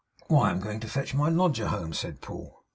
[0.25, 2.63] 'Why, I am going to fetch my lodger home,' said Paul.